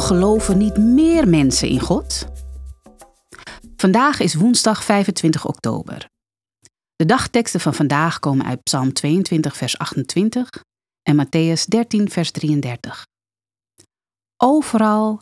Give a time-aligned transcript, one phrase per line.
[0.00, 2.26] Geloven niet meer mensen in God?
[3.76, 6.08] Vandaag is woensdag 25 oktober.
[6.96, 10.48] De dagteksten van vandaag komen uit Psalm 22, vers 28
[11.02, 13.06] en Matthäus 13, vers 33.
[14.36, 15.18] Overal,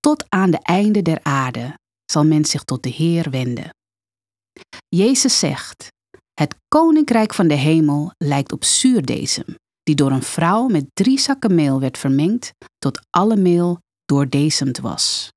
[0.00, 3.70] tot aan de einde der aarde, zal men zich tot de Heer wenden.
[4.88, 5.88] Jezus zegt:
[6.34, 11.54] Het koninkrijk van de hemel lijkt op zuurdesem, die door een vrouw met drie zakken
[11.54, 15.32] meel werd vermengd tot alle meel doordezemd was.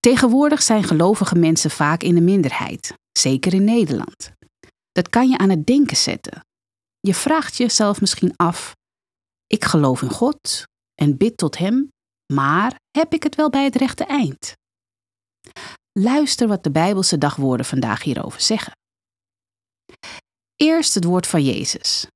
[0.00, 4.32] Tegenwoordig zijn gelovige mensen vaak in de minderheid, zeker in Nederland.
[4.92, 6.40] Dat kan je aan het denken zetten.
[7.00, 8.72] Je vraagt jezelf misschien af:
[9.46, 10.62] ik geloof in God
[10.94, 11.88] en bid tot Hem,
[12.32, 14.52] maar heb ik het wel bij het rechte eind?
[15.92, 18.72] Luister wat de Bijbelse dagwoorden vandaag hierover zeggen.
[20.56, 22.06] Eerst het woord van Jezus.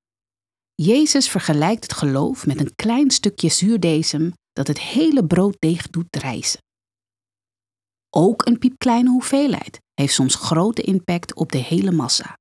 [0.75, 6.61] Jezus vergelijkt het geloof met een klein stukje zuurdesem dat het hele brooddeeg doet rijzen.
[8.11, 12.39] Ook een piepkleine hoeveelheid heeft soms grote impact op de hele massa.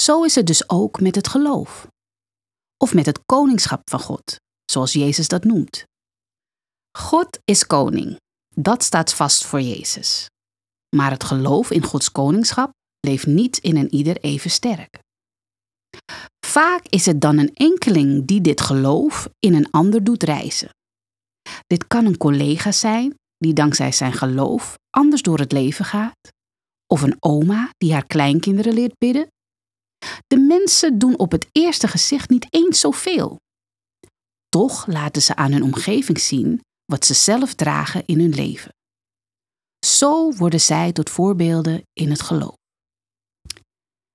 [0.00, 1.86] Zo is het dus ook met het geloof.
[2.76, 5.84] Of met het koningschap van God, zoals Jezus dat noemt.
[6.98, 8.16] God is koning.
[8.54, 10.26] Dat staat vast voor Jezus.
[10.96, 14.98] Maar het geloof in Gods koningschap leeft niet in een ieder even sterk.
[16.46, 20.76] Vaak is het dan een enkeling die dit geloof in een ander doet reizen.
[21.68, 26.28] Dit kan een collega zijn die dankzij zijn geloof anders door het leven gaat,
[26.86, 29.28] of een oma die haar kleinkinderen leert bidden.
[30.26, 33.36] De mensen doen op het eerste gezicht niet eens zoveel.
[34.48, 38.72] Toch laten ze aan hun omgeving zien wat ze zelf dragen in hun leven.
[39.86, 42.56] Zo worden zij tot voorbeelden in het geloof.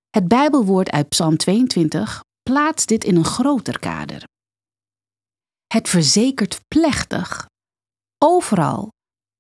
[0.10, 4.24] Het Bijbelwoord uit Psalm 22 plaatst dit in een groter kader.
[5.74, 7.46] Het verzekert plechtig:
[8.18, 8.92] overal,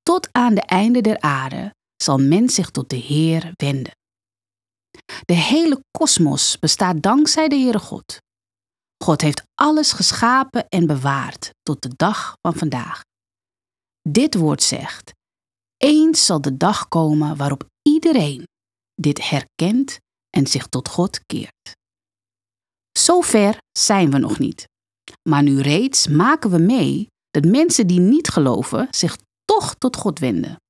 [0.01, 3.91] tot aan de einde der aarde, zal men zich tot de Heer wenden.
[5.25, 8.17] De hele kosmos bestaat dankzij de Heere God.
[9.03, 13.01] God heeft alles geschapen en bewaard tot de dag van vandaag.
[14.09, 15.11] Dit woord zegt:
[15.77, 18.47] Eens zal de dag komen waarop iedereen
[18.95, 19.97] dit herkent
[20.29, 21.71] en zich tot God keert.
[22.91, 24.71] Zover zijn we nog niet.
[25.29, 30.19] Maar nu reeds maken we mee dat mensen die niet geloven zich toch tot God
[30.19, 30.61] wenden.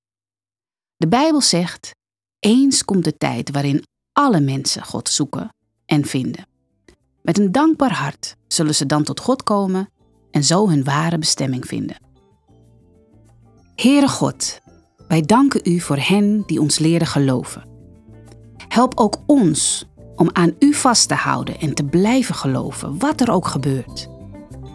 [0.95, 1.91] De Bijbel zegt:
[2.39, 5.49] eens komt de tijd waarin alle mensen God zoeken
[5.85, 6.47] en vinden.
[7.21, 9.89] Met een dankbaar hart zullen ze dan tot God komen
[10.31, 11.97] en zo hun ware bestemming vinden.
[13.75, 14.59] Heere God,
[15.07, 17.63] wij danken U voor hen die ons leren geloven.
[18.67, 23.31] Help ook ons om aan U vast te houden en te blijven geloven, wat er
[23.31, 24.12] ook gebeurt.